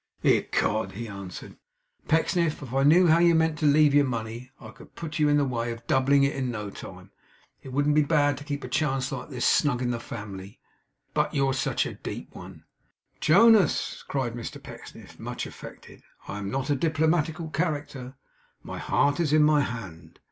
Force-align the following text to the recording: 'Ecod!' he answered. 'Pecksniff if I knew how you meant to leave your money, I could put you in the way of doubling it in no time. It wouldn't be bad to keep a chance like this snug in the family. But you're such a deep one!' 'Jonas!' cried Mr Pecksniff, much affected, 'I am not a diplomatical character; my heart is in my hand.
'Ecod!' 0.23 0.93
he 0.93 1.07
answered. 1.07 1.57
'Pecksniff 2.07 2.63
if 2.63 2.73
I 2.73 2.81
knew 2.81 3.05
how 3.05 3.19
you 3.19 3.35
meant 3.35 3.59
to 3.59 3.67
leave 3.67 3.93
your 3.93 4.03
money, 4.07 4.49
I 4.59 4.71
could 4.71 4.95
put 4.95 5.19
you 5.19 5.29
in 5.29 5.37
the 5.37 5.45
way 5.45 5.71
of 5.71 5.85
doubling 5.85 6.23
it 6.23 6.35
in 6.35 6.49
no 6.49 6.71
time. 6.71 7.11
It 7.61 7.71
wouldn't 7.71 7.93
be 7.93 8.01
bad 8.01 8.35
to 8.39 8.43
keep 8.43 8.63
a 8.63 8.67
chance 8.67 9.11
like 9.11 9.29
this 9.29 9.47
snug 9.47 9.79
in 9.79 9.91
the 9.91 9.99
family. 9.99 10.59
But 11.13 11.35
you're 11.35 11.53
such 11.53 11.85
a 11.85 11.93
deep 11.93 12.33
one!' 12.33 12.63
'Jonas!' 13.19 14.03
cried 14.07 14.33
Mr 14.33 14.57
Pecksniff, 14.63 15.19
much 15.19 15.45
affected, 15.45 16.01
'I 16.27 16.39
am 16.39 16.49
not 16.49 16.71
a 16.71 16.75
diplomatical 16.75 17.49
character; 17.51 18.15
my 18.63 18.79
heart 18.79 19.19
is 19.19 19.31
in 19.31 19.43
my 19.43 19.61
hand. 19.61 20.17